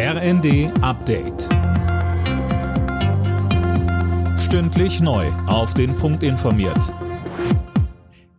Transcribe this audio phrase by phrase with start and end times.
[0.00, 1.48] RND Update.
[4.38, 5.26] Stündlich neu.
[5.48, 6.94] Auf den Punkt informiert.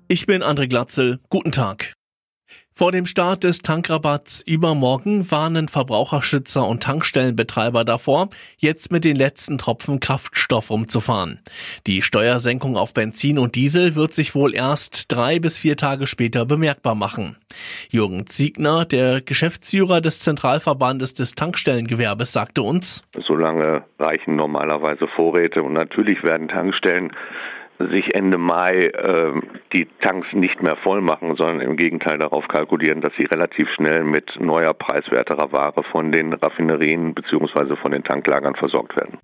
[0.08, 1.20] Ich bin André Glatzel.
[1.30, 1.96] Guten Tag.
[2.72, 9.58] Vor dem Start des Tankrabatts übermorgen warnen Verbraucherschützer und Tankstellenbetreiber davor, jetzt mit den letzten
[9.58, 11.42] Tropfen Kraftstoff umzufahren.
[11.88, 16.46] Die Steuersenkung auf Benzin und Diesel wird sich wohl erst drei bis vier Tage später
[16.46, 17.36] bemerkbar machen.
[17.90, 25.74] Jürgen Ziegner, der Geschäftsführer des Zentralverbandes des Tankstellengewerbes, sagte uns, Solange reichen normalerweise Vorräte und
[25.74, 27.12] natürlich werden Tankstellen
[27.80, 29.34] sich Ende Mai äh,
[29.74, 34.04] die Tanks nicht mehr voll machen, sondern im Gegenteil darauf kalkulieren, dass sie relativ schnell
[34.04, 37.78] mit neuer preiswerterer Ware von den Raffinerien bzw.
[37.78, 39.18] von den Tanklagern versorgt werden.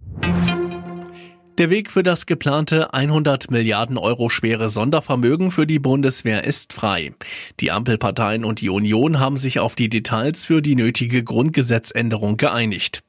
[1.57, 7.13] Der Weg für das geplante 100 Milliarden Euro schwere Sondervermögen für die Bundeswehr ist frei.
[7.61, 13.03] Die Ampelparteien und die Union haben sich auf die Details für die nötige Grundgesetzänderung geeinigt.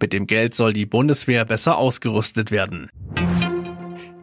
[0.00, 2.88] Mit dem Geld soll die Bundeswehr besser ausgerüstet werden.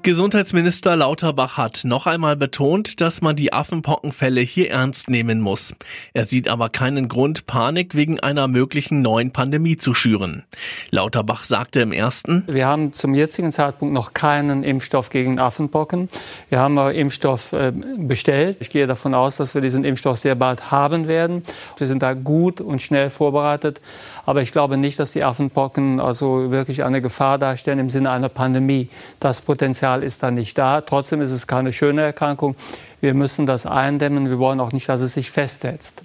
[0.07, 5.75] Gesundheitsminister Lauterbach hat noch einmal betont, dass man die Affenpockenfälle hier ernst nehmen muss.
[6.13, 10.45] Er sieht aber keinen Grund, Panik wegen einer möglichen neuen Pandemie zu schüren.
[10.91, 16.07] Lauterbach sagte im ersten, Wir haben zum jetzigen Zeitpunkt noch keinen Impfstoff gegen Affenpocken.
[16.47, 18.55] Wir haben aber Impfstoff äh, bestellt.
[18.61, 21.43] Ich gehe davon aus, dass wir diesen Impfstoff sehr bald haben werden.
[21.77, 23.81] Wir sind da gut und schnell vorbereitet.
[24.27, 28.27] Aber ich glaube nicht, dass die Affenpocken also wirklich eine Gefahr darstellen im Sinne einer
[28.27, 28.89] Pandemie.
[29.21, 30.81] Das Potenzial ist da nicht da.
[30.81, 32.57] Trotzdem ist es keine schöne Erkrankung.
[32.99, 34.29] Wir müssen das eindämmen.
[34.29, 36.03] Wir wollen auch nicht, dass es sich festsetzt.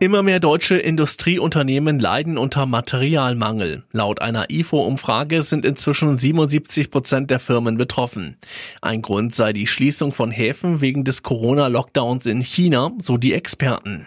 [0.00, 3.82] Immer mehr deutsche Industrieunternehmen leiden unter Materialmangel.
[3.92, 8.38] Laut einer IFO-Umfrage sind inzwischen 77 Prozent der Firmen betroffen.
[8.80, 14.06] Ein Grund sei die Schließung von Häfen wegen des Corona-Lockdowns in China, so die Experten.